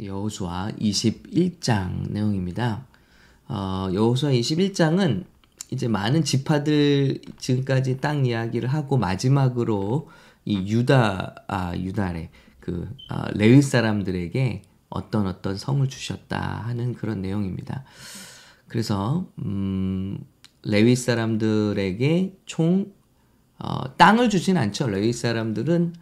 여호수아 0.00 0.72
21장 0.78 2.10
내용입니다. 2.10 2.86
어, 3.48 3.88
여호수아 3.92 4.30
21장은 4.30 5.24
이제 5.70 5.88
많은 5.88 6.22
지파들 6.22 7.20
지금까지 7.38 8.00
땅 8.00 8.26
이야기를 8.26 8.68
하고 8.68 8.98
마지막으로 8.98 10.08
이 10.44 10.70
유다 10.70 11.34
아 11.48 11.76
유다래 11.76 12.30
그 12.60 12.94
아, 13.08 13.28
레위 13.32 13.62
사람들에게 13.62 14.62
어떤 14.90 15.26
어떤 15.26 15.56
성을 15.56 15.86
주셨다 15.88 16.38
하는 16.66 16.94
그런 16.94 17.22
내용입니다. 17.22 17.84
그래서 18.68 19.26
음, 19.44 20.18
레위 20.62 20.94
사람들에게 20.94 22.38
총 22.44 22.92
어, 23.58 23.96
땅을 23.96 24.28
주진 24.28 24.56
않죠. 24.58 24.88
레위 24.88 25.12
사람들은 25.12 25.94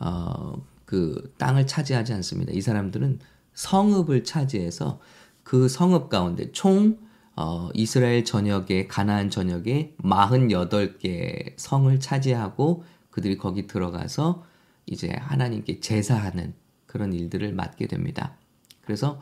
어, 0.00 0.62
그 0.84 1.32
땅을 1.38 1.66
차지하지 1.66 2.12
않습니다. 2.12 2.52
이 2.52 2.60
사람들은 2.60 3.20
성읍을 3.54 4.24
차지해서 4.24 5.00
그 5.42 5.68
성읍 5.68 6.08
가운데 6.08 6.52
총 6.52 6.98
어, 7.36 7.68
이스라엘 7.74 8.24
전역에 8.24 8.86
가나안 8.86 9.30
전역에 9.30 9.96
48개 10.02 11.54
성을 11.56 11.98
차지하고 11.98 12.84
그들이 13.10 13.38
거기 13.38 13.66
들어가서 13.66 14.44
이제 14.86 15.12
하나님께 15.18 15.80
제사하는 15.80 16.54
그런 16.86 17.12
일들을 17.12 17.52
맡게 17.52 17.86
됩니다. 17.86 18.36
그래서 18.82 19.20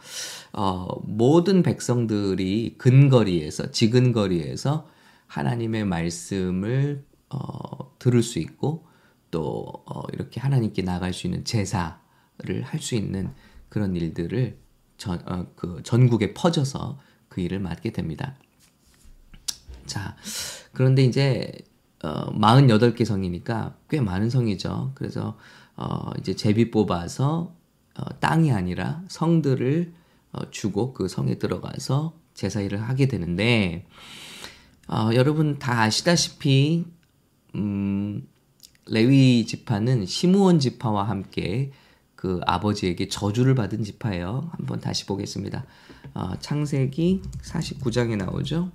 어, 0.53 0.89
모든 1.05 1.63
백성들이 1.63 2.75
근거리에서 2.79 3.71
지근거리에서 3.71 4.89
하나님의 5.27 5.85
말씀을 5.87 7.05
어, 7.31 7.99
들을 7.99 8.23
수 8.23 8.39
있고 8.39 8.87
또 9.31 9.73
어, 9.87 10.03
이렇게 10.13 10.41
하나님께 10.41 10.83
나갈 10.83 11.15
수 11.15 11.27
있는 11.27 11.45
제사를 11.45 12.63
할 12.65 12.81
수 12.81 12.95
있는 12.95 13.33
그런 13.73 13.97
일들을 13.97 14.59
전, 14.99 15.19
어, 15.27 15.47
그 15.57 15.81
전국에 15.83 16.35
퍼져서 16.35 16.99
그 17.31 17.41
일을 17.41 17.59
맡게 17.59 17.91
됩니다. 17.93 18.37
자, 19.87 20.15
그런데 20.75 21.03
이제 21.03 21.51
어, 22.03 22.31
48개 22.39 23.07
성이니까 23.07 23.75
꽤 23.89 24.03
많은 24.03 24.29
성이죠. 24.29 24.93
그래서 24.95 25.39
어, 25.75 26.11
이제 26.21 26.37
제비 26.37 26.71
뽑아서 26.71 27.55
어, 27.99 28.19
땅이 28.21 28.53
아니라 28.53 29.03
성들을 29.09 29.95
어, 30.33 30.51
주고 30.51 30.93
그 30.93 31.09
성에 31.09 31.37
들어가서 31.39 32.13
제사 32.35 32.61
일을 32.61 32.83
하게 32.83 33.09
되는데 33.09 33.87
어, 34.87 35.09
여러분 35.15 35.59
다 35.59 35.81
아시다시피 35.81 36.85
음, 37.55 38.29
레위 38.85 39.47
지파는 39.47 40.05
시므온 40.05 40.59
지파와 40.59 41.09
함께 41.09 41.73
그 42.23 42.39
아버지에게 42.47 43.09
저주를 43.09 43.57
받은 43.57 43.83
지파예요. 43.83 44.49
한번 44.53 44.79
다시 44.79 45.07
보겠습니다. 45.07 45.65
어, 46.15 46.31
창세기 46.39 47.21
49장에 47.43 48.17
나오죠. 48.17 48.71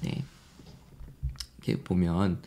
네. 0.00 0.24
이렇게 1.58 1.80
보면 1.80 2.40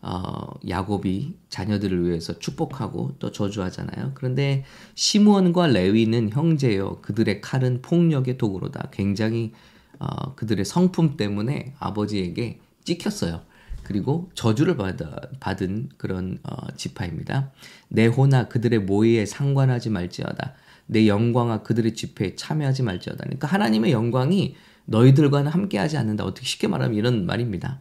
어, 0.00 0.54
야곱이 0.66 1.34
자녀들을 1.50 2.08
위해서 2.08 2.38
축복하고 2.38 3.16
또 3.18 3.30
저주하잖아요. 3.30 4.12
그런데 4.14 4.64
시므온과 4.94 5.66
레위는 5.66 6.30
형제요. 6.30 7.02
그들의 7.02 7.42
칼은 7.42 7.82
폭력의 7.82 8.38
도구로다. 8.38 8.88
굉장히 8.92 9.52
어, 9.98 10.34
그들의 10.36 10.64
성품 10.64 11.18
때문에 11.18 11.74
아버지에게 11.78 12.60
찍혔어요. 12.84 13.42
그리고 13.86 14.28
저주를 14.34 14.76
받아, 14.76 15.14
받은 15.38 15.90
그런 15.96 16.38
어, 16.42 16.72
지파입니다. 16.76 17.52
내 17.86 18.06
호나 18.06 18.48
그들의 18.48 18.80
모의에 18.80 19.24
상관하지 19.24 19.90
말지어다. 19.90 20.54
내 20.86 21.06
영광아 21.06 21.62
그들의 21.62 21.94
집회에 21.94 22.34
참여하지 22.34 22.82
말지어다. 22.82 23.18
그러니까 23.22 23.46
하나님의 23.46 23.92
영광이 23.92 24.56
너희들과는 24.86 25.52
함께하지 25.52 25.98
않는다. 25.98 26.24
어떻게 26.24 26.44
쉽게 26.44 26.66
말하면 26.66 26.96
이런 26.98 27.26
말입니다. 27.26 27.80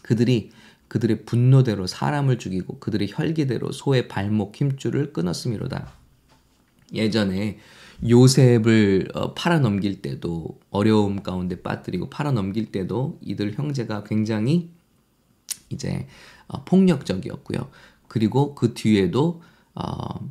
그들이 0.00 0.50
그들의 0.88 1.26
분노대로 1.26 1.86
사람을 1.86 2.38
죽이고 2.38 2.78
그들의 2.78 3.08
혈기대로 3.10 3.72
소의 3.72 4.08
발목 4.08 4.56
힘줄을 4.56 5.12
끊었음이로다. 5.12 5.92
예전에 6.94 7.58
요셉을 8.08 9.08
어, 9.12 9.34
팔아 9.34 9.58
넘길 9.58 10.00
때도 10.00 10.58
어려움 10.70 11.22
가운데 11.22 11.60
빠뜨리고 11.60 12.08
팔아 12.08 12.32
넘길 12.32 12.72
때도 12.72 13.18
이들 13.20 13.58
형제가 13.58 14.04
굉장히 14.04 14.74
이제 15.70 16.06
어, 16.46 16.64
폭력적이었고요. 16.64 17.70
그리고 18.08 18.54
그 18.54 18.74
뒤에도 18.74 19.42
어, 19.74 20.30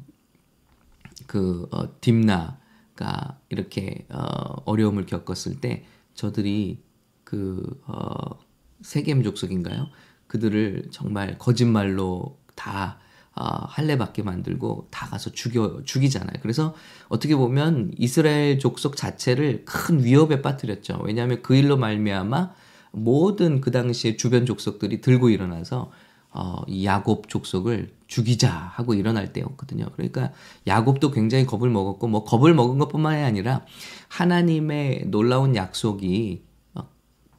그 1.28 1.68
어, 1.72 2.00
딥나가 2.02 3.40
이렇게 3.50 4.06
어, 4.10 4.62
어려움을 4.66 5.06
겪었을 5.06 5.60
때 5.60 5.86
저들이 6.14 6.82
그 7.24 7.82
어, 7.86 8.40
세겜 8.82 9.24
족속인가요? 9.24 9.90
그들을 10.28 10.88
정말 10.92 11.38
거짓말로 11.38 12.40
다 12.56 13.00
어, 13.36 13.44
할례받게 13.68 14.24
만들고 14.24 14.88
다 14.92 15.08
가서 15.08 15.32
죽여 15.32 15.82
죽이잖아요. 15.84 16.38
그래서 16.42 16.74
어떻게 17.10 17.36
보면 17.36 17.92
이스라엘 17.98 18.60
족속 18.60 18.96
자체를 18.96 19.66
큰 19.66 20.04
위협에 20.04 20.42
빠뜨렸죠. 20.42 21.02
왜냐하면 21.04 21.42
그 21.42 21.56
일로 21.56 21.76
말미암아 21.76 22.54
모든 22.96 23.62
그 23.62 23.72
당시에 23.72 24.18
주변 24.18 24.46
족속들이 24.46 25.02
들고 25.02 25.30
일어나서 25.30 25.92
어, 26.32 26.62
이 26.68 26.86
야곱 26.86 27.30
족속을 27.30 27.94
죽이자 28.08 28.52
하고 28.52 28.94
일어날 28.94 29.32
때였거든요. 29.32 29.86
그러니까 29.94 30.32
야곱도 30.68 31.12
굉장히 31.12 31.46
겁을 31.46 31.70
먹었고 31.70 32.08
뭐 32.08 32.26
겁을 32.26 32.54
먹은 32.54 32.78
것뿐만이 32.78 33.24
아니라 33.24 33.66
하나님의 34.10 35.06
놀라운 35.08 35.56
약속이 35.56 36.44
어, 36.74 36.90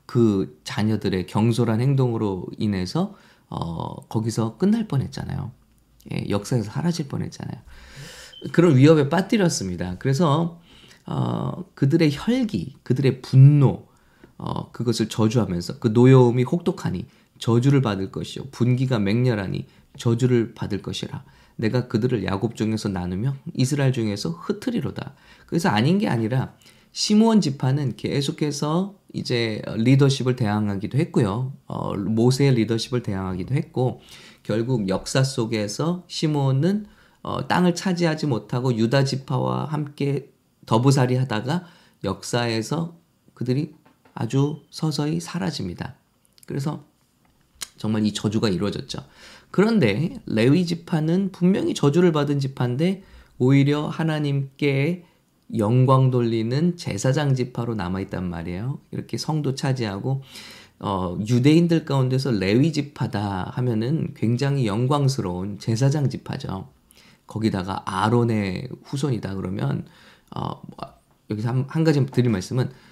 그 0.06 0.58
자녀들의 0.64 1.26
경솔한 1.26 1.80
행동으로 1.80 2.46
인해서 2.56 3.14
어, 3.48 3.96
거기서 4.08 4.56
끝날 4.56 4.88
뻔했잖아요. 4.88 5.52
예, 6.12 6.26
역사에서 6.30 6.70
사라질 6.70 7.08
뻔했잖아요. 7.08 7.60
그런 8.52 8.76
위협에 8.76 9.08
빠뜨렸습니다. 9.08 9.96
그래서 9.98 10.60
어, 11.04 11.64
그들의 11.74 12.10
혈기, 12.12 12.76
그들의 12.82 13.22
분노, 13.22 13.86
어, 14.38 14.70
그것을 14.72 15.08
저주하면서 15.08 15.78
그 15.78 15.88
노여움이 15.88 16.42
혹독하니 16.44 17.06
저주를 17.38 17.82
받을 17.82 18.10
것이요 18.10 18.46
분기가 18.50 18.98
맹렬하니 18.98 19.66
저주를 19.98 20.54
받을 20.54 20.82
것이라 20.82 21.24
내가 21.56 21.88
그들을 21.88 22.24
야곱 22.24 22.56
중에서 22.56 22.88
나누며 22.88 23.34
이스라엘 23.54 23.92
중에서 23.92 24.30
흩트리로다. 24.30 25.14
그래서 25.46 25.68
아닌 25.70 25.98
게 25.98 26.08
아니라 26.08 26.52
시므온 26.92 27.40
지파는 27.40 27.96
계속해서 27.96 28.94
이제 29.12 29.62
리더십을 29.76 30.36
대항하기도 30.36 30.98
했고요. 30.98 31.52
어, 31.66 31.94
모세의 31.94 32.54
리더십을 32.54 33.02
대항하기도 33.02 33.54
했고 33.54 34.00
결국 34.42 34.88
역사 34.88 35.22
속에서 35.22 36.04
시므온은 36.06 36.86
어, 37.22 37.48
땅을 37.48 37.74
차지하지 37.74 38.26
못하고 38.26 38.74
유다 38.76 39.04
지파와 39.04 39.64
함께 39.66 40.30
더부살이 40.66 41.16
하다가 41.16 41.64
역사에서 42.04 42.96
그들이 43.34 43.74
아주 44.16 44.62
서서히 44.70 45.20
사라집니다. 45.20 45.94
그래서 46.46 46.82
정말 47.76 48.04
이 48.04 48.12
저주가 48.12 48.48
이루어졌죠. 48.48 48.98
그런데 49.50 50.18
레위 50.26 50.66
지파는 50.66 51.30
분명히 51.30 51.74
저주를 51.74 52.12
받은 52.12 52.40
지파인데 52.40 53.02
오히려 53.38 53.86
하나님께 53.86 55.04
영광 55.58 56.10
돌리는 56.10 56.76
제사장 56.76 57.34
지파로 57.34 57.74
남아 57.74 58.00
있단 58.00 58.28
말이에요. 58.28 58.80
이렇게 58.90 59.18
성도 59.18 59.54
차지하고 59.54 60.22
어, 60.78 61.18
유대인들 61.26 61.84
가운데서 61.84 62.32
레위 62.32 62.72
지파다 62.72 63.52
하면은 63.54 64.14
굉장히 64.14 64.66
영광스러운 64.66 65.58
제사장 65.58 66.08
지파죠. 66.08 66.68
거기다가 67.26 67.82
아론의 67.84 68.68
후손이다 68.84 69.34
그러면 69.34 69.84
어, 70.34 70.60
여기서 71.30 71.48
한, 71.48 71.64
한 71.68 71.84
가지 71.84 72.04
드릴 72.06 72.30
말씀은 72.30 72.64
어, 72.66 72.85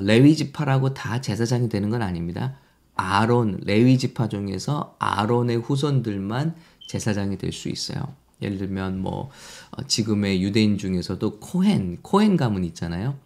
레위 0.00 0.36
지파라고 0.36 0.94
다 0.94 1.20
제사장이 1.20 1.68
되는 1.68 1.90
건 1.90 2.02
아닙니다. 2.02 2.58
아론 2.94 3.60
레위 3.64 3.98
지파 3.98 4.28
중에서 4.28 4.96
아론의 4.98 5.58
후손들만 5.58 6.54
제사장이 6.88 7.38
될 7.38 7.52
수 7.52 7.68
있어요. 7.68 8.14
예를 8.42 8.58
들면 8.58 8.98
뭐 8.98 9.30
어, 9.70 9.82
지금의 9.86 10.42
유대인 10.42 10.76
중에서도 10.76 11.38
코헨 11.40 11.98
코헨 12.02 12.36
가문 12.36 12.64
있잖아요. 12.64 13.18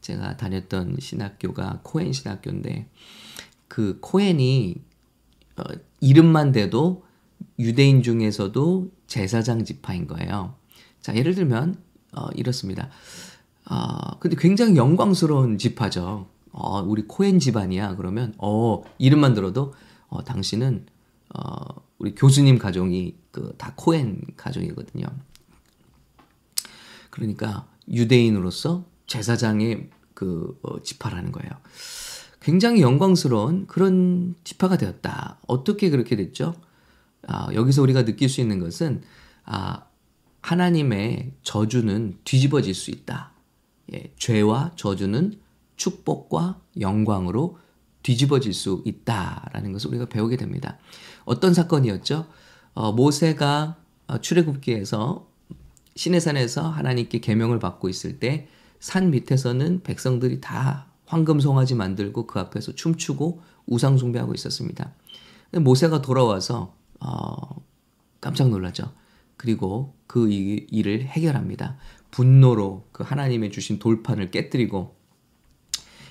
제가 0.00 0.36
다녔던 0.36 0.96
신학교가 1.00 1.80
코헨 1.82 2.12
신학교인데 2.12 2.86
그 3.66 3.98
코헨이 4.00 4.76
어, 5.56 5.62
이름만 6.00 6.52
돼도 6.52 7.04
유대인 7.58 8.02
중에서도 8.02 8.90
제사장 9.06 9.64
지파인 9.64 10.06
거예요. 10.06 10.54
자 11.00 11.14
예를 11.16 11.34
들면 11.34 11.76
어, 12.12 12.28
이렇습니다. 12.34 12.90
아, 13.70 14.16
근데 14.18 14.36
굉장히 14.38 14.76
영광스러운 14.76 15.58
지파죠. 15.58 16.26
어, 16.52 16.80
우리 16.82 17.02
코엔 17.06 17.38
집안이야. 17.38 17.96
그러면, 17.96 18.34
어, 18.38 18.82
이름만 18.98 19.34
들어도, 19.34 19.74
어, 20.08 20.24
당신은, 20.24 20.86
어, 21.34 21.82
우리 21.98 22.14
교수님 22.14 22.58
가정이 22.58 23.14
그 23.30 23.52
다 23.58 23.74
코엔 23.76 24.22
가정이거든요. 24.36 25.04
그러니까 27.10 27.66
유대인으로서 27.90 28.84
제사장의 29.06 29.90
그 30.14 30.58
어, 30.62 30.82
지파라는 30.82 31.32
거예요. 31.32 31.50
굉장히 32.40 32.80
영광스러운 32.80 33.66
그런 33.66 34.34
지파가 34.44 34.78
되었다. 34.78 35.38
어떻게 35.46 35.90
그렇게 35.90 36.16
됐죠? 36.16 36.54
아, 37.26 37.48
여기서 37.52 37.82
우리가 37.82 38.04
느낄 38.04 38.28
수 38.28 38.40
있는 38.40 38.58
것은 38.60 39.02
아, 39.44 39.84
하나님의 40.40 41.32
저주는 41.42 42.18
뒤집어질 42.24 42.74
수 42.74 42.90
있다. 42.90 43.32
예, 43.92 44.12
죄와 44.16 44.72
저주는 44.76 45.38
축복과 45.76 46.60
영광으로 46.80 47.58
뒤집어질 48.02 48.52
수 48.52 48.82
있다라는 48.84 49.72
것을 49.72 49.90
우리가 49.90 50.06
배우게 50.06 50.36
됩니다. 50.36 50.78
어떤 51.24 51.54
사건이었죠? 51.54 52.26
어, 52.74 52.92
모세가 52.92 53.76
어, 54.06 54.18
출애굽기에서 54.18 55.28
시내산에서 55.96 56.68
하나님께 56.68 57.20
계명을 57.20 57.58
받고 57.58 57.88
있을 57.88 58.18
때 58.18 58.48
산 58.80 59.10
밑에서는 59.10 59.82
백성들이 59.82 60.40
다 60.40 60.86
황금 61.06 61.40
송아지 61.40 61.74
만들고 61.74 62.26
그 62.26 62.38
앞에서 62.38 62.74
춤추고 62.74 63.42
우상 63.66 63.98
숭배하고 63.98 64.34
있었습니다. 64.34 64.92
모세가 65.52 66.02
돌아와서 66.02 66.74
어, 67.00 67.62
깜짝 68.20 68.50
놀라죠. 68.50 68.92
그리고 69.36 69.94
그 70.06 70.28
일을 70.30 71.02
해결합니다. 71.02 71.76
분노로 72.10 72.86
그 72.92 73.02
하나님의 73.04 73.50
주신 73.50 73.78
돌판을 73.78 74.30
깨뜨리고 74.30 74.96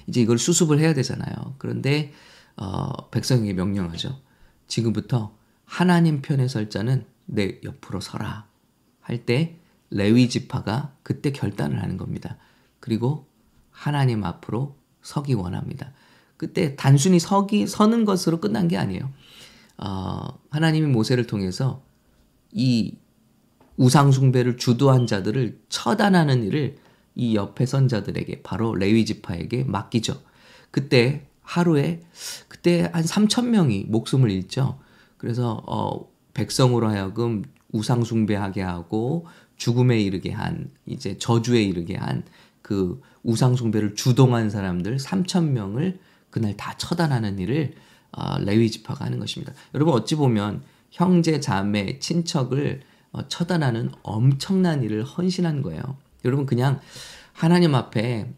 이제 0.08 0.22
이걸 0.22 0.38
수습을 0.38 0.80
해야 0.80 0.94
되잖아요. 0.94 1.56
그런데 1.58 2.14
어, 2.56 3.10
백성에게 3.10 3.54
명령하죠. 3.54 4.20
지금부터 4.68 5.36
하나님 5.66 6.22
편에 6.22 6.48
설 6.48 6.70
자는 6.70 7.06
내 7.26 7.60
옆으로 7.64 8.00
서라 8.00 8.48
할 9.02 9.26
때 9.26 9.60
레위 9.90 10.30
지파가 10.30 10.94
그때 11.04 11.32
결단을 11.32 11.82
하는 11.82 11.98
겁니다. 11.98 12.38
그리고 12.80 13.26
하나님 13.72 14.24
앞으로 14.24 14.76
서기 15.02 15.34
원합니다. 15.34 15.94
그때 16.36 16.76
단순히 16.76 17.20
서기 17.20 17.68
서는 17.68 18.06
것으로 18.06 18.40
끝난 18.40 18.68
게 18.68 18.78
아니에요. 18.78 19.10
어, 19.78 20.40
하나님이 20.50 20.88
모세를 20.88 21.28
통해서 21.28 21.84
이 22.52 22.96
우상 23.78 24.12
숭배를 24.12 24.58
주도한 24.58 25.08
자들을 25.08 25.60
처단하는 25.70 26.44
일을 26.44 26.78
이 27.16 27.36
옆에 27.36 27.66
선자들에게 27.66 28.42
바로 28.44 28.76
레위 28.76 29.06
지파에게 29.06 29.64
맡기죠. 29.64 30.22
그때 30.72 31.28
하루에 31.42 32.02
그때 32.48 32.90
한 32.92 33.04
3천 33.04 33.48
명이 33.48 33.86
목숨을 33.88 34.30
잃죠. 34.30 34.80
그래서 35.18 35.64
어 35.66 36.08
백성으로 36.34 36.90
하여금 36.90 37.44
우상 37.72 38.04
숭배하게 38.04 38.62
하고 38.62 39.26
죽음에 39.56 40.00
이르게 40.00 40.32
한 40.32 40.70
이제 40.86 41.18
저주에 41.18 41.64
이르게 41.64 41.96
한 41.96 42.24
그 42.68 43.02
우상 43.24 43.56
숭배를 43.56 43.96
주동한 43.96 44.50
사람들 44.50 44.98
3천 44.98 45.52
명을 45.52 46.00
그날 46.30 46.58
다 46.58 46.76
처단하는 46.76 47.40
일을 47.40 47.74
어, 48.12 48.38
레위 48.40 48.70
지파가 48.70 49.06
하는 49.06 49.20
것입니다. 49.20 49.54
여러분 49.74 49.94
어찌 49.94 50.16
보면 50.16 50.64
형제 50.92 51.40
자매 51.40 51.98
친척을 52.00 52.82
어, 52.82 52.97
처단하는 53.28 53.92
엄청난 54.04 54.84
일을 54.84 55.04
헌신한 55.04 55.62
거예요. 55.62 55.81
여러분 56.25 56.46
그냥 56.46 56.80
하나님 57.34 57.75
앞에 57.75 58.34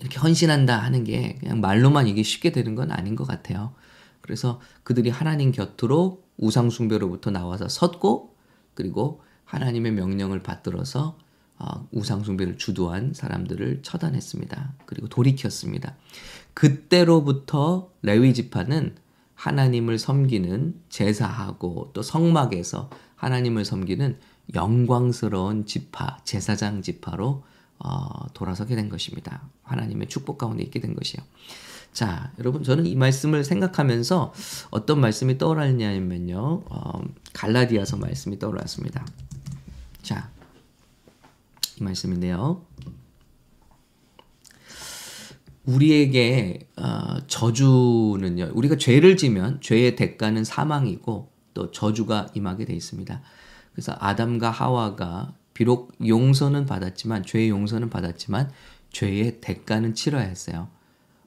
이렇게 0.00 0.18
헌신한다 0.18 0.78
하는 0.78 1.04
게 1.04 1.36
그냥 1.40 1.60
말로만 1.60 2.08
이게 2.08 2.22
쉽게 2.22 2.52
되는 2.52 2.74
건 2.74 2.90
아닌 2.90 3.16
것 3.16 3.26
같아요. 3.26 3.74
그래서 4.20 4.60
그들이 4.82 5.10
하나님 5.10 5.52
곁으로 5.52 6.22
우상숭배로부터 6.36 7.30
나와서 7.30 7.68
섰고 7.68 8.34
그리고 8.74 9.22
하나님의 9.44 9.92
명령을 9.92 10.42
받들어서 10.42 11.18
어, 11.58 11.88
우상숭배를 11.92 12.58
주도한 12.58 13.12
사람들을 13.14 13.82
처단했습니다. 13.82 14.74
그리고 14.84 15.08
돌이켰습니다. 15.08 15.96
그때로부터 16.54 17.90
레위 18.02 18.34
지파는 18.34 18.96
하나님을 19.34 19.98
섬기는 19.98 20.80
제사하고 20.88 21.90
또 21.94 22.02
성막에서 22.02 22.90
하나님을 23.22 23.64
섬기는 23.64 24.18
영광스러운 24.52 25.64
지파, 25.64 26.18
제사장 26.24 26.82
지파로 26.82 27.44
어, 27.78 28.26
돌아서게 28.34 28.74
된 28.74 28.88
것입니다. 28.88 29.48
하나님의 29.62 30.08
축복 30.08 30.38
가운데 30.38 30.64
있게 30.64 30.80
된 30.80 30.96
것이요. 30.96 31.22
자, 31.92 32.32
여러분 32.40 32.64
저는 32.64 32.86
이 32.86 32.96
말씀을 32.96 33.44
생각하면서 33.44 34.34
어떤 34.70 35.00
말씀이 35.00 35.38
떠올랐냐면요. 35.38 36.64
어, 36.68 37.02
갈라디아서 37.32 37.96
말씀이 37.96 38.40
떠올랐습니다. 38.40 39.06
자, 40.02 40.30
이 41.78 41.84
말씀인데요. 41.84 42.62
우리에게 45.64 46.66
어, 46.76 47.24
저주는요. 47.28 48.50
우리가 48.54 48.76
죄를 48.78 49.16
지면 49.16 49.60
죄의 49.60 49.94
대가는 49.94 50.42
사망이고 50.42 51.31
또 51.54 51.70
저주가 51.70 52.28
임하게 52.34 52.64
돼 52.64 52.74
있습니다. 52.74 53.20
그래서 53.72 53.94
아담과 53.98 54.50
하와가 54.50 55.34
비록 55.54 55.92
용서는 56.06 56.66
받았지만 56.66 57.24
죄의 57.24 57.50
용서는 57.50 57.90
받았지만 57.90 58.50
죄의 58.90 59.40
대가는 59.40 59.94
치러야 59.94 60.22
했어요. 60.22 60.68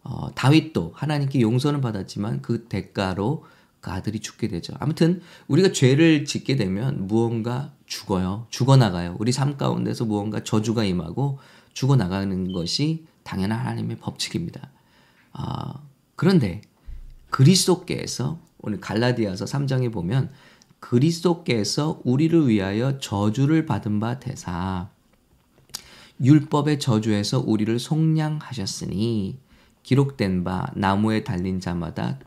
어, 0.03 0.33
다윗도 0.35 0.93
하나님께 0.95 1.41
용서는 1.41 1.81
받았지만 1.81 2.41
그 2.41 2.65
대가로 2.65 3.45
그 3.81 3.91
아들이 3.91 4.19
죽게 4.19 4.47
되죠. 4.47 4.73
아무튼 4.79 5.21
우리가 5.47 5.71
죄를 5.71 6.25
짓게 6.25 6.55
되면 6.55 7.07
무언가 7.07 7.71
죽어요. 7.85 8.47
죽어나가요. 8.49 9.15
우리 9.19 9.31
삶 9.31 9.57
가운데서 9.57 10.05
무언가 10.05 10.43
저주가 10.43 10.83
임하고 10.83 11.39
죽어나가는 11.73 12.51
것이 12.51 13.05
당연한 13.23 13.59
하나님의 13.59 13.97
법칙입니다. 13.97 14.69
아, 15.33 15.81
그런데 16.15 16.61
그리스도께서 17.29 18.39
오늘 18.65 18.81
갈라디아서 18.81 19.45
3장에 19.45 19.93
보면 19.93 20.31
그리스도께서 20.79 22.01
우리를 22.03 22.47
위하여 22.47 22.97
저주를 22.97 23.67
받은 23.67 23.99
바 23.99 24.19
되사 24.19 24.89
율법의 26.19 26.79
저주에서 26.79 27.43
우리를 27.45 27.77
속량하셨으니 27.77 29.37
기록된 29.83 30.43
바 30.43 30.71
나무에 30.73 31.23
달린 31.23 31.59
자마다 31.59 32.17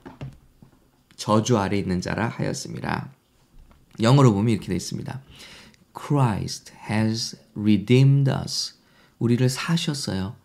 저주 1.17 1.59
아래 1.59 1.77
있는 1.77 2.01
자라 2.01 2.29
하였습니다. 2.29 3.11
영어로 4.01 4.33
보면 4.33 4.51
이렇게 4.51 4.69
되어 4.69 4.77
있습니다. 4.77 5.21
Christ 6.01 6.73
has 6.89 7.37
redeemed 7.57 8.31
us. 8.31 8.77
우리를 9.19 9.49
사셨어요. 9.49 10.37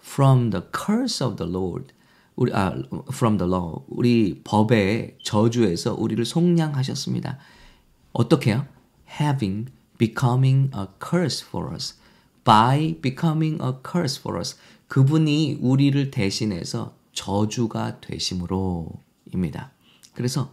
From 0.00 0.50
the 0.50 0.64
curse 0.72 1.26
of 1.26 1.36
the 1.36 1.50
Lord. 1.50 1.92
우리 2.36 2.52
아 2.52 2.74
from 3.12 3.38
the 3.38 3.50
law. 3.50 3.84
우리 3.88 4.40
법의 4.42 5.18
저주에서 5.22 5.94
우리를 5.94 6.24
속량하셨습니다. 6.24 7.38
어떻게요? 8.12 8.66
Having 9.20 9.72
becoming 9.98 10.70
a 10.76 10.86
curse 11.00 11.46
for 11.46 11.72
us. 11.72 11.94
By 12.44 13.00
becoming 13.00 13.62
a 13.62 13.72
curse 13.84 14.20
for 14.20 14.38
us. 14.38 14.56
그분이 14.88 15.58
우리를 15.60 16.10
대신해서 16.10 16.96
저주가 17.12 18.00
되심으로입니다. 18.00 19.72
그래서 20.14 20.52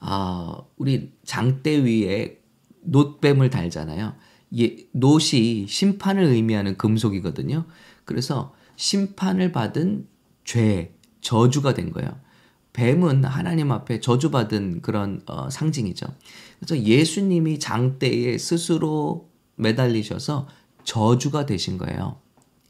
아, 0.00 0.60
우리 0.76 1.12
장대 1.24 1.84
위에 1.84 2.40
놋뱀을 2.82 3.50
달잖아요. 3.50 4.14
예, 4.58 4.76
놋이 4.92 5.66
심판을 5.68 6.24
의미하는 6.24 6.76
금속이거든요. 6.76 7.64
그래서 8.04 8.54
심판을 8.76 9.52
받은 9.52 10.08
죄, 10.44 10.94
저주가 11.20 11.74
된 11.74 11.92
거예요. 11.92 12.10
뱀은 12.72 13.24
하나님 13.24 13.70
앞에 13.70 14.00
저주받은 14.00 14.80
그런 14.82 15.22
어, 15.26 15.50
상징이죠. 15.50 16.06
그래서 16.58 16.82
예수님이 16.82 17.58
장대에 17.58 18.38
스스로 18.38 19.28
매달리셔서 19.56 20.48
저주가 20.84 21.46
되신 21.46 21.78
거예요. 21.78 22.16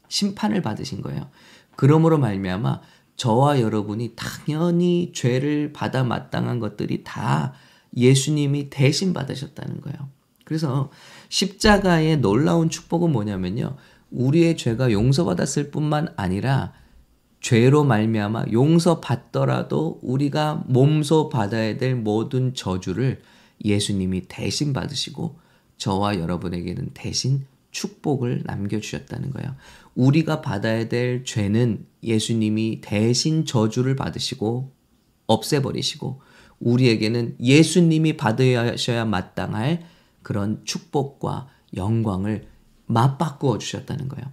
심판을 0.09 0.61
받으신 0.61 1.01
거예요. 1.01 1.29
그러므로 1.75 2.17
말미암아 2.17 2.81
저와 3.15 3.61
여러분이 3.61 4.13
당연히 4.15 5.11
죄를 5.13 5.73
받아 5.73 6.03
마땅한 6.03 6.59
것들이 6.59 7.03
다 7.03 7.53
예수님이 7.95 8.69
대신 8.69 9.13
받으셨다는 9.13 9.81
거예요. 9.81 10.09
그래서 10.45 10.91
십자가의 11.29 12.17
놀라운 12.17 12.69
축복은 12.69 13.11
뭐냐면요. 13.11 13.77
우리의 14.11 14.57
죄가 14.57 14.91
용서받았을 14.91 15.71
뿐만 15.71 16.09
아니라 16.15 16.73
죄로 17.43 17.83
말미암아 17.83 18.45
용서받더라도 18.53 19.99
우리가 20.01 20.63
몸소 20.67 21.27
받아야 21.27 21.77
될 21.77 21.93
모든 21.93 22.53
저주를 22.53 23.21
예수님이 23.65 24.29
대신 24.29 24.71
받으시고 24.71 25.37
저와 25.77 26.19
여러분에게는 26.19 26.91
대신 26.93 27.45
축복을 27.71 28.43
남겨주셨다는 28.45 29.31
거예요. 29.31 29.55
우리가 29.93 30.39
받아야 30.39 30.87
될 30.87 31.25
죄는 31.25 31.85
예수님이 32.01 32.79
대신 32.79 33.43
저주를 33.45 33.97
받으시고 33.97 34.71
없애버리시고 35.27 36.21
우리에게는 36.59 37.35
예수님이 37.41 38.15
받으셔야 38.15 39.03
마땅할 39.03 39.83
그런 40.21 40.61
축복과 40.63 41.49
영광을 41.75 42.47
맞바꾸어 42.85 43.57
주셨다는 43.57 44.07
거예요. 44.07 44.31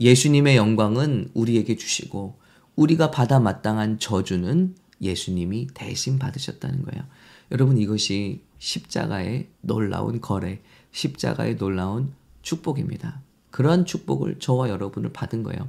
예수님의 0.00 0.56
영광은 0.56 1.30
우리에게 1.34 1.76
주시고 1.76 2.47
우리가 2.78 3.10
받아 3.10 3.40
마땅한 3.40 3.98
저주는 3.98 4.76
예수님이 5.02 5.66
대신 5.74 6.16
받으셨다는 6.16 6.84
거예요. 6.84 7.04
여러분 7.50 7.76
이것이 7.76 8.44
십자가의 8.58 9.48
놀라운 9.62 10.20
거래, 10.20 10.60
십자가의 10.92 11.56
놀라운 11.56 12.12
축복입니다. 12.42 13.20
그런 13.50 13.84
축복을 13.84 14.38
저와 14.38 14.68
여러분을 14.68 15.12
받은 15.12 15.42
거예요. 15.42 15.68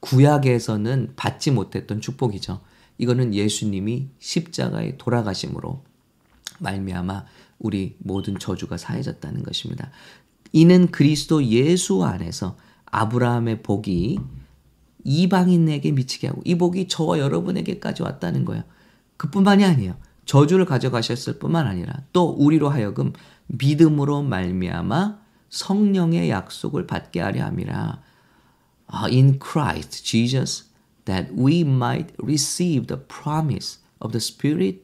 구약에서는 0.00 1.12
받지 1.14 1.50
못했던 1.50 2.00
축복이죠. 2.00 2.62
이거는 2.96 3.34
예수님이 3.34 4.08
십자가에 4.18 4.96
돌아가심으로 4.96 5.82
말미암아 6.60 7.26
우리 7.58 7.96
모든 7.98 8.38
저주가 8.38 8.78
사해졌다는 8.78 9.42
것입니다. 9.42 9.90
이는 10.52 10.90
그리스도 10.90 11.44
예수 11.44 12.02
안에서 12.04 12.56
아브라함의 12.86 13.62
복이 13.62 14.18
이방인에게 15.06 15.92
미치게 15.92 16.26
하고 16.26 16.42
이 16.44 16.58
복이 16.58 16.88
저와 16.88 17.20
여러분에게까지 17.20 18.02
왔다는 18.02 18.44
거예요. 18.44 18.64
그뿐만이 19.16 19.64
아니에요. 19.64 19.96
저주를 20.24 20.64
가져가셨을 20.64 21.38
뿐만 21.38 21.66
아니라 21.66 22.02
또 22.12 22.28
우리로 22.30 22.68
하여금 22.68 23.12
믿음으로 23.46 24.22
말미암아 24.24 25.20
성령의 25.48 26.28
약속을 26.28 26.88
받게 26.88 27.20
하려 27.20 27.44
함이라. 27.44 28.02
In 29.12 29.38
Christ 29.40 30.04
Jesus 30.04 30.64
that 31.04 31.32
we 31.32 31.60
might 31.60 32.12
receive 32.20 32.88
the 32.88 33.00
promise 33.06 33.78
of 34.00 34.10
the 34.10 34.20
Spirit 34.20 34.80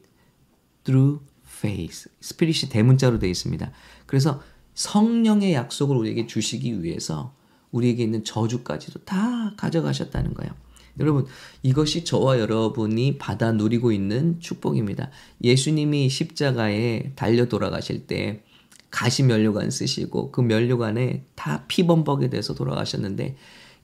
through 0.85 1.21
faith. 1.45 2.09
스피릿이 2.21 2.69
대문자로 2.69 3.19
되어 3.19 3.29
있습니다. 3.29 3.71
그래서 4.05 4.41
성령의 4.75 5.53
약속을 5.53 5.97
우리에게 5.97 6.27
주시기 6.27 6.81
위해서 6.81 7.35
우리에게 7.73 8.03
있는 8.03 8.23
저주까지도 8.23 9.03
다 9.03 9.53
가져가셨다는 9.57 10.33
거예요. 10.33 10.53
여러분, 10.99 11.25
이것이 11.63 12.05
저와 12.05 12.39
여러분이 12.39 13.17
받아 13.17 13.51
누리고 13.51 13.91
있는 13.91 14.39
축복입니다. 14.39 15.09
예수님이 15.43 16.07
십자가에 16.07 17.11
달려 17.15 17.45
돌아가실 17.45 18.07
때 18.07 18.43
가시 18.91 19.23
면류관 19.23 19.71
쓰시고 19.71 20.31
그 20.31 20.41
면류관에 20.41 21.25
다 21.33 21.65
피범벅이 21.67 22.29
돼서 22.29 22.53
돌아가셨는데 22.53 23.35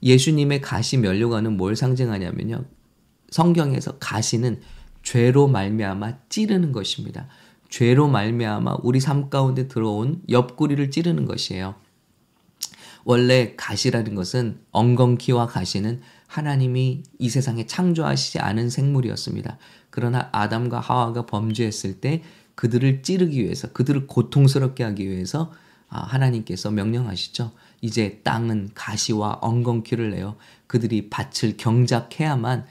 예수님의 0.04 0.60
가시 0.60 0.96
면류관은 0.98 1.56
뭘 1.56 1.74
상징하냐면요. 1.74 2.64
성경에서 3.30 3.98
가시는 3.98 4.60
죄로 5.02 5.48
말미암아 5.48 6.28
찌르는 6.28 6.70
것입니다. 6.70 7.26
죄로 7.68 8.06
말미암아 8.08 8.78
우리 8.82 9.00
삶 9.00 9.30
가운데 9.30 9.66
들어온 9.66 10.22
옆구리를 10.28 10.90
찌르는 10.90 11.24
것이에요. 11.24 11.74
원래 13.04 13.54
가시라는 13.56 14.14
것은 14.14 14.60
엉겅퀴와 14.72 15.46
가시는 15.46 16.00
하나님이 16.26 17.02
이 17.18 17.28
세상에 17.28 17.66
창조하시지 17.66 18.38
않은 18.38 18.70
생물이었습니다. 18.70 19.58
그러나 19.90 20.28
아담과 20.32 20.78
하와가 20.78 21.26
범죄했을 21.26 22.00
때 22.00 22.22
그들을 22.54 23.02
찌르기 23.02 23.42
위해서, 23.42 23.72
그들을 23.72 24.06
고통스럽게 24.06 24.84
하기 24.84 25.08
위해서 25.08 25.52
아, 25.88 26.02
하나님께서 26.02 26.70
명령하시죠. 26.70 27.50
이제 27.80 28.20
땅은 28.22 28.70
가시와 28.74 29.38
엉겅퀴를 29.40 30.10
내어 30.10 30.36
그들이 30.66 31.10
밭을 31.10 31.56
경작해야만 31.56 32.66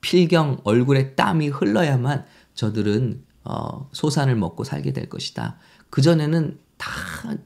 필경 0.00 0.62
얼굴에 0.64 1.14
땀이 1.14 1.48
흘러야만 1.48 2.24
저들은 2.54 3.22
어, 3.44 3.88
소산을 3.92 4.34
먹고 4.34 4.64
살게 4.64 4.92
될 4.92 5.08
것이다. 5.08 5.58
그 5.90 6.02
전에는 6.02 6.58
다 6.76 6.90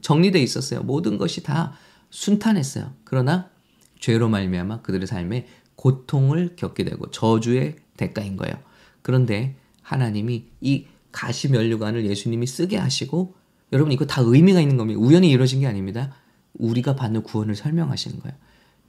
정리돼 0.01 0.41
있었어요. 0.41 0.81
모든 0.81 1.17
것이 1.17 1.43
다 1.43 1.73
순탄했어요. 2.13 2.93
그러나 3.03 3.49
죄로 3.99 4.29
말미암아 4.29 4.83
그들의 4.83 5.07
삶에 5.07 5.47
고통을 5.75 6.55
겪게 6.55 6.83
되고 6.83 7.09
저주의 7.09 7.75
대가인 7.97 8.37
거예요. 8.37 8.53
그런데 9.01 9.55
하나님이 9.81 10.45
이 10.61 10.85
가시 11.11 11.49
면류관을 11.49 12.05
예수님이 12.05 12.45
쓰게 12.45 12.77
하시고 12.77 13.35
여러분 13.71 13.91
이거 13.91 14.05
다 14.05 14.21
의미가 14.23 14.61
있는 14.61 14.77
겁니다. 14.77 14.99
우연히 14.99 15.31
이루어진 15.31 15.61
게 15.61 15.67
아닙니다. 15.67 16.13
우리가 16.53 16.95
받는 16.95 17.23
구원을 17.23 17.55
설명하시는 17.55 18.19
거예요. 18.19 18.37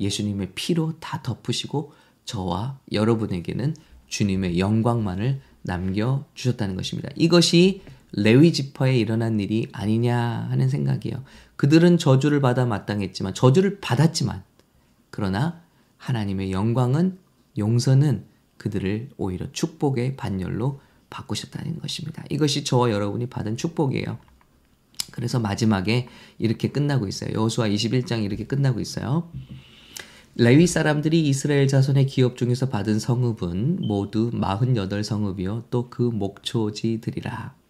예수님의 0.00 0.52
피로 0.54 0.92
다 1.00 1.22
덮으시고 1.22 1.92
저와 2.26 2.78
여러분에게는 2.92 3.74
주님의 4.08 4.58
영광만을 4.58 5.40
남겨 5.62 6.26
주셨다는 6.34 6.76
것입니다. 6.76 7.08
이것이 7.16 7.82
레위 8.16 8.52
지파에 8.52 8.97
일어난 8.97 9.40
일이 9.40 9.68
아니냐 9.73 10.49
하는 10.50 10.68
생각이에요. 10.68 11.25
그들은 11.56 11.99
저주를 11.99 12.40
받아 12.40 12.64
마땅했지만 12.64 13.35
저주를 13.35 13.80
받았지만 13.80 14.42
그러나 15.11 15.62
하나님의 15.99 16.52
영광은 16.52 17.18
용서는 17.59 18.25
그들을 18.59 19.11
오히려 19.16 19.50
축복의 19.52 20.16
반열로 20.16 20.80
바꾸셨다는 21.11 21.78
것입니다. 21.80 22.25
이것이 22.30 22.64
저와 22.64 22.90
여러분이 22.90 23.26
받은 23.26 23.56
축복이에요. 23.56 24.18
그래서 25.11 25.38
마지막에 25.38 26.09
이렇게 26.38 26.71
끝나고 26.71 27.06
있어요. 27.06 27.33
여호수아 27.35 27.68
21장 27.68 28.25
이렇게 28.25 28.47
끝나고 28.47 28.80
있어요. 28.80 29.30
레위 30.37 30.66
사람들이 30.66 31.28
이스라엘 31.28 31.68
자손의 31.68 32.06
기업 32.06 32.37
중에서 32.37 32.68
받은 32.68 32.99
성읍은 32.99 33.83
모두 33.83 34.30
48 34.33 35.04
성읍이요 35.04 35.66
또 35.71 35.88
그 35.88 36.02
목초지들이라. 36.02 37.63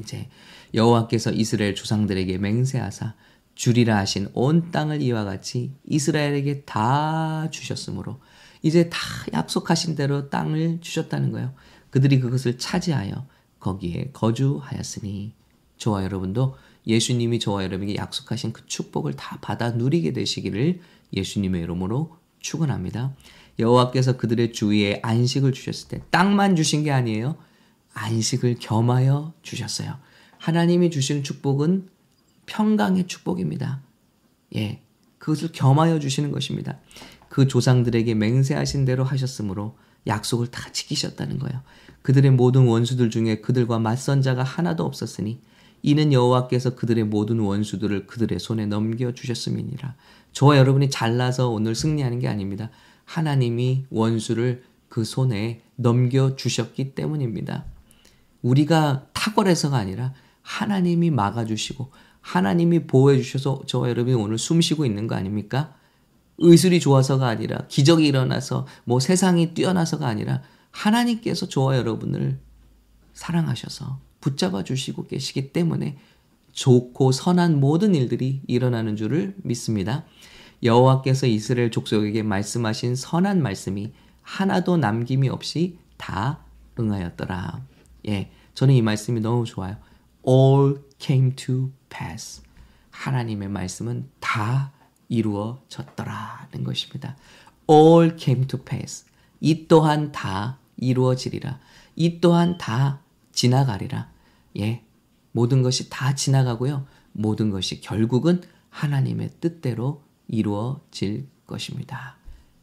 이제 0.00 0.28
여호와께서 0.74 1.32
이스라엘 1.32 1.74
조상들에게 1.74 2.38
맹세하사 2.38 3.14
주리라 3.54 3.98
하신 3.98 4.28
온 4.34 4.70
땅을 4.70 5.02
이와 5.02 5.24
같이 5.24 5.74
이스라엘에게 5.84 6.62
다 6.62 7.48
주셨으므로 7.50 8.20
이제 8.62 8.88
다 8.88 8.98
약속하신 9.32 9.96
대로 9.96 10.28
땅을 10.30 10.78
주셨다는 10.80 11.32
거예요. 11.32 11.54
그들이 11.90 12.20
그것을 12.20 12.58
차지하여 12.58 13.26
거기에 13.58 14.10
거주하였으니 14.12 15.34
저와 15.76 16.04
여러분도 16.04 16.56
예수님이 16.86 17.38
저와 17.38 17.64
여러분에게 17.64 17.96
약속하신 17.96 18.52
그 18.52 18.66
축복을 18.66 19.14
다 19.14 19.38
받아 19.40 19.70
누리게 19.70 20.12
되시기를 20.12 20.80
예수님의 21.12 21.62
이름으로 21.62 22.16
축원합니다. 22.40 23.14
여호와께서 23.58 24.16
그들의 24.16 24.52
주위에 24.52 25.00
안식을 25.02 25.52
주셨을 25.52 25.88
때 25.88 26.00
땅만 26.10 26.56
주신 26.56 26.84
게 26.84 26.90
아니에요. 26.90 27.36
안식을 27.94 28.56
겸하여 28.60 29.32
주셨어요. 29.42 29.98
하나님이 30.38 30.90
주시는 30.90 31.22
축복은 31.22 31.88
평강의 32.46 33.06
축복입니다. 33.06 33.82
예. 34.56 34.82
그것을 35.18 35.50
겸하여 35.52 35.98
주시는 36.00 36.32
것입니다. 36.32 36.78
그 37.28 37.46
조상들에게 37.46 38.14
맹세하신 38.14 38.84
대로 38.84 39.04
하셨으므로 39.04 39.76
약속을 40.06 40.48
다 40.48 40.72
지키셨다는 40.72 41.38
거예요. 41.38 41.62
그들의 42.02 42.30
모든 42.30 42.66
원수들 42.66 43.10
중에 43.10 43.40
그들과 43.40 43.78
맞선 43.78 44.22
자가 44.22 44.42
하나도 44.42 44.84
없었으니 44.84 45.40
이는 45.82 46.12
여호와께서 46.12 46.74
그들의 46.74 47.04
모든 47.04 47.38
원수들을 47.40 48.06
그들의 48.06 48.38
손에 48.38 48.66
넘겨 48.66 49.12
주셨음이니라. 49.12 49.94
저와 50.32 50.58
여러분이 50.58 50.90
잘나서 50.90 51.50
오늘 51.50 51.74
승리하는 51.74 52.18
게 52.18 52.28
아닙니다. 52.28 52.70
하나님이 53.04 53.86
원수를 53.90 54.64
그 54.88 55.04
손에 55.04 55.62
넘겨 55.76 56.36
주셨기 56.36 56.94
때문입니다. 56.94 57.64
우리가 58.42 59.06
탁월해서가 59.12 59.76
아니라 59.76 60.12
하나님이 60.42 61.10
막아 61.10 61.44
주시고 61.44 61.92
하나님이 62.20 62.86
보호해 62.86 63.20
주셔서 63.20 63.62
저와 63.66 63.88
여러분이 63.88 64.14
오늘 64.16 64.38
숨 64.38 64.60
쉬고 64.60 64.84
있는 64.84 65.06
거 65.06 65.14
아닙니까? 65.14 65.74
의술이 66.38 66.80
좋아서가 66.80 67.28
아니라 67.28 67.66
기적이 67.68 68.06
일어나서 68.06 68.66
뭐 68.84 68.98
세상이 68.98 69.54
뛰어나서가 69.54 70.06
아니라 70.06 70.42
하나님께서 70.70 71.48
저와 71.48 71.76
여러분을 71.76 72.40
사랑하셔서 73.12 74.00
붙잡아 74.20 74.64
주시고 74.64 75.06
계시기 75.06 75.52
때문에 75.52 75.98
좋고 76.52 77.12
선한 77.12 77.60
모든 77.60 77.94
일들이 77.94 78.42
일어나는 78.46 78.96
줄을 78.96 79.34
믿습니다. 79.42 80.04
여호와께서 80.62 81.26
이스라엘 81.26 81.70
족속에게 81.70 82.22
말씀하신 82.22 82.94
선한 82.94 83.42
말씀이 83.42 83.92
하나도 84.22 84.76
남김이 84.76 85.28
없이 85.28 85.78
다 85.96 86.44
응하였더라. 86.78 87.69
예, 88.08 88.30
저는 88.54 88.74
이 88.74 88.82
말씀이 88.82 89.20
너무 89.20 89.44
좋아요. 89.44 89.76
All 90.26 90.82
came 90.98 91.34
to 91.36 91.70
pass. 91.88 92.42
하나님의 92.90 93.48
말씀은 93.48 94.10
다 94.20 94.72
이루어졌더라는 95.08 96.64
것입니다. 96.64 97.16
All 97.70 98.16
came 98.18 98.46
to 98.46 98.58
pass. 98.62 99.06
이 99.40 99.66
또한 99.66 100.12
다 100.12 100.58
이루어지리라. 100.76 101.60
이 101.96 102.20
또한 102.20 102.58
다 102.58 103.00
지나가리라. 103.32 104.10
예. 104.58 104.84
모든 105.32 105.62
것이 105.62 105.88
다 105.88 106.14
지나가고요. 106.14 106.86
모든 107.12 107.50
것이 107.50 107.80
결국은 107.80 108.42
하나님의 108.70 109.30
뜻대로 109.40 110.02
이루어질 110.28 111.28
것입니다. 111.46 112.16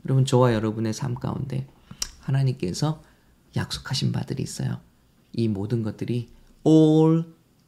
여러분, 0.05 0.25
저와 0.25 0.53
여러분의 0.53 0.93
삶 0.93 1.15
가운데 1.15 1.67
하나님께서 2.19 3.01
약속하신 3.55 4.11
바들이 4.11 4.43
있어요. 4.43 4.79
이 5.33 5.47
모든 5.47 5.83
것들이 5.83 6.29
all 6.65 7.25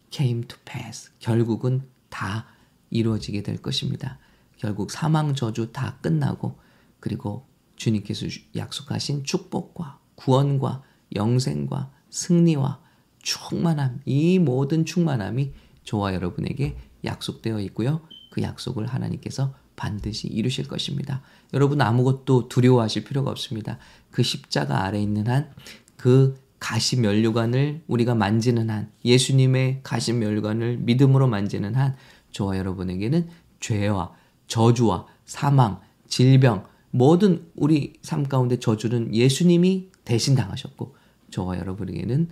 came 0.09 0.43
to 0.43 0.57
pass. 0.65 1.11
결국은 1.19 1.83
다 2.09 2.45
이루어지게 2.89 3.43
될 3.43 3.61
것입니다. 3.61 4.17
결국 4.57 4.91
사망 4.91 5.35
저주 5.35 5.71
다 5.71 5.97
끝나고 6.01 6.57
그리고 6.99 7.45
주님께서 7.75 8.25
약속하신 8.55 9.23
축복과 9.23 9.99
구원과 10.15 10.83
영생과 11.15 11.91
승리와 12.09 12.81
충만함, 13.21 14.01
이 14.05 14.39
모든 14.39 14.85
충만함이 14.85 15.53
저와 15.83 16.13
여러분에게 16.13 16.77
약속되어 17.05 17.61
있고요. 17.61 18.01
그 18.31 18.41
약속을 18.41 18.85
하나님께서 18.87 19.53
반드시 19.75 20.27
이루실 20.27 20.67
것입니다. 20.67 21.21
여러분 21.53 21.81
아무것도 21.81 22.49
두려워하실 22.49 23.05
필요가 23.05 23.31
없습니다. 23.31 23.77
그 24.11 24.23
십자가 24.23 24.83
아래 24.83 25.01
있는 25.01 25.27
한 25.27 25.53
그 25.99 26.39
가시 26.59 26.99
면류관을 26.99 27.83
우리가 27.87 28.15
만지는 28.15 28.69
한 28.69 28.91
예수님의 29.05 29.81
가시 29.83 30.13
면류관을 30.13 30.77
믿음으로 30.77 31.27
만지는 31.27 31.75
한 31.75 31.95
저와 32.31 32.57
여러분에게는 32.57 33.29
죄와 33.59 34.13
저주와 34.47 35.07
사망, 35.25 35.79
질병 36.07 36.65
모든 36.91 37.45
우리 37.55 37.93
삶 38.01 38.23
가운데 38.23 38.59
저주는 38.59 39.13
예수님이 39.13 39.89
대신 40.03 40.35
당하셨고 40.35 40.95
저와 41.29 41.59
여러분에게는 41.59 42.29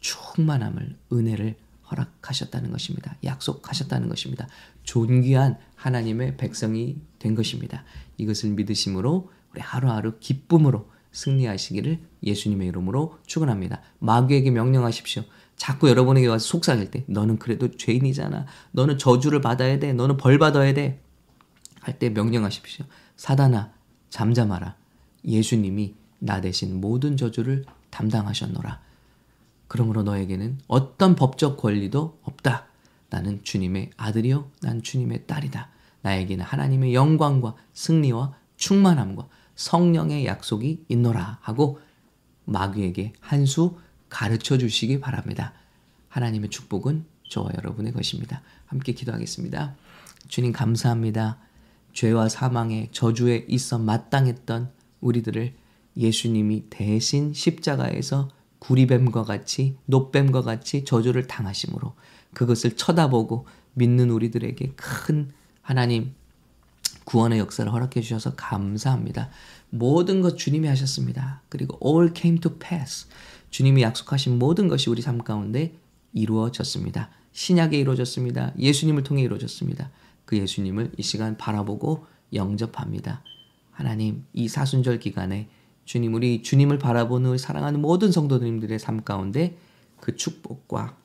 충만함을 0.00 0.96
은혜를 1.12 1.56
허락하셨다는 1.90 2.70
것입니다. 2.70 3.16
약속하셨다는 3.22 4.08
것입니다. 4.08 4.48
존귀한 4.82 5.58
하나님의 5.76 6.36
백성이 6.36 6.96
된 7.18 7.34
것입니다. 7.34 7.84
이것을 8.16 8.50
믿으심으로 8.50 9.30
우리 9.52 9.60
하루하루 9.60 10.18
기쁨으로 10.18 10.90
승리하시기를 11.12 12.00
예수님의 12.22 12.68
이름으로 12.68 13.18
축원합니다. 13.26 13.80
마귀에게 14.00 14.50
명령하십시오. 14.50 15.22
자꾸 15.56 15.88
여러분에게 15.88 16.26
와서 16.26 16.44
속삭일 16.46 16.90
때 16.90 17.04
너는 17.06 17.38
그래도 17.38 17.70
죄인이잖아. 17.70 18.46
너는 18.72 18.98
저주를 18.98 19.40
받아야 19.40 19.78
돼. 19.78 19.92
너는 19.92 20.16
벌 20.16 20.38
받아야 20.38 20.74
돼. 20.74 21.00
할 21.80 21.98
때 21.98 22.10
명령하십시오. 22.10 22.86
사단아 23.16 23.72
잠잠하라. 24.10 24.76
예수님이 25.24 25.94
나 26.18 26.40
대신 26.40 26.80
모든 26.80 27.16
저주를 27.16 27.64
담당하셨노라. 27.90 28.80
그러므로 29.68 30.02
너에게는 30.02 30.58
어떤 30.68 31.16
법적 31.16 31.56
권리도 31.56 32.18
없다. 32.22 32.66
나는 33.10 33.42
주님의 33.42 33.90
아들이요. 33.96 34.50
난 34.62 34.82
주님의 34.82 35.26
딸이다. 35.26 35.70
나에게는 36.02 36.44
하나님의 36.44 36.94
영광과 36.94 37.54
승리와 37.74 38.34
충만함과 38.56 39.28
성령의 39.56 40.26
약속이 40.26 40.84
있노라 40.88 41.38
하고 41.42 41.80
마귀에게 42.44 43.12
한 43.20 43.46
수 43.46 43.78
가르쳐 44.08 44.58
주시기 44.58 45.00
바랍니다. 45.00 45.54
하나님의 46.08 46.50
축복은 46.50 47.06
저와 47.28 47.50
여러분의 47.56 47.92
것입니다. 47.92 48.42
함께 48.66 48.92
기도하겠습니다. 48.92 49.74
주님 50.28 50.52
감사합니다. 50.52 51.38
죄와 51.94 52.28
사망의 52.28 52.90
저주에 52.92 53.46
있어 53.48 53.78
마땅했던 53.78 54.70
우리들을 55.00 55.54
예수님이 55.96 56.64
대신 56.68 57.32
십자가에서 57.32 58.28
구리뱀과 58.58 59.24
같이 59.24 59.76
노뱀과 59.86 60.42
같이 60.42 60.84
저주를 60.84 61.26
당하심으로 61.26 61.94
그것을 62.34 62.76
쳐다보고 62.76 63.46
믿는 63.74 64.10
우리들에게 64.10 64.74
큰 64.76 65.32
하나님 65.62 66.14
구원의 67.04 67.38
역사를 67.38 67.70
허락해 67.70 68.00
주셔서 68.00 68.34
감사합니다. 68.34 69.30
모든 69.70 70.20
것 70.20 70.36
주님이 70.36 70.68
하셨습니다. 70.68 71.42
그리고 71.48 71.78
all 71.84 72.12
came 72.14 72.40
to 72.40 72.58
pass. 72.58 73.06
주님이 73.50 73.82
약속하신 73.82 74.38
모든 74.38 74.68
것이 74.68 74.90
우리 74.90 75.02
삶 75.02 75.18
가운데 75.18 75.74
이루어졌습니다. 76.12 77.10
신약에 77.32 77.78
이루어졌습니다. 77.78 78.52
예수님을 78.58 79.02
통해 79.02 79.22
이루어졌습니다. 79.22 79.90
그 80.24 80.38
예수님을 80.38 80.92
이 80.96 81.02
시간 81.02 81.36
바라보고 81.36 82.06
영접합니다. 82.32 83.22
하나님, 83.70 84.24
이 84.32 84.48
사순절 84.48 84.98
기간에 84.98 85.48
주님, 85.84 86.14
우리 86.14 86.42
주님을 86.42 86.78
바라보는 86.78 87.38
사랑하는 87.38 87.80
모든 87.80 88.12
성도님들의 88.12 88.78
삶 88.78 89.02
가운데 89.02 89.58
그 90.00 90.16
축복과 90.16 90.96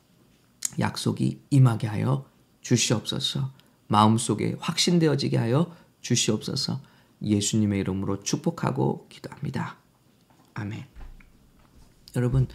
약속이 0.79 1.39
임하게 1.49 1.87
하여 1.87 2.25
주시옵소서. 2.61 3.51
마음속에 3.87 4.55
확신되어지게 4.59 5.37
하여 5.37 5.73
주시옵소서. 6.01 6.81
예수님의 7.21 7.79
이름으로 7.81 8.23
축복하고 8.23 9.07
기도합니다. 9.09 9.77
아멘. 10.53 10.85
여러분, 12.15 12.47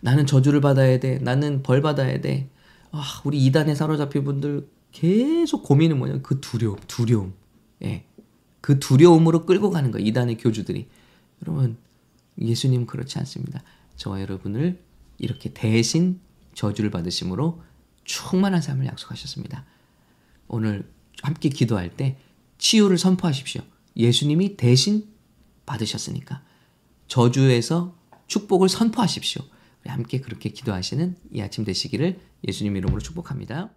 나는 0.00 0.26
저주를 0.26 0.60
받아야 0.60 0.98
돼. 1.00 1.18
나는 1.18 1.62
벌 1.62 1.82
받아야 1.82 2.20
돼. 2.20 2.50
아, 2.90 3.02
우리 3.24 3.44
이단에 3.44 3.74
사로잡힌 3.74 4.24
분들 4.24 4.68
계속 4.92 5.62
고민은 5.64 5.98
뭐냐? 5.98 6.20
그 6.22 6.40
두려움, 6.40 6.78
두려움. 6.86 7.34
예. 7.82 8.04
그 8.60 8.78
두려움으로 8.78 9.46
끌고 9.46 9.70
가는 9.70 9.90
거예요. 9.90 10.06
이단의 10.06 10.38
교주들이. 10.38 10.88
여러분, 11.42 11.76
예수님 12.40 12.86
그렇지 12.86 13.18
않습니다. 13.18 13.62
저와 13.96 14.20
여러분을 14.20 14.82
이렇게 15.18 15.52
대신 15.52 16.20
저주를 16.54 16.90
받으심으로 16.90 17.62
충만한 18.04 18.60
삶을 18.60 18.86
약속하셨습니다. 18.86 19.64
오늘 20.46 20.90
함께 21.22 21.48
기도할 21.48 21.96
때 21.96 22.16
치유를 22.58 22.98
선포하십시오. 22.98 23.62
예수님이 23.96 24.56
대신 24.56 25.08
받으셨으니까. 25.66 26.42
저주에서 27.06 27.96
축복을 28.26 28.68
선포하십시오. 28.68 29.42
함께 29.86 30.20
그렇게 30.20 30.50
기도하시는 30.50 31.16
이 31.32 31.40
아침 31.40 31.64
되시기를 31.64 32.20
예수님 32.46 32.76
이름으로 32.76 33.00
축복합니다. 33.00 33.70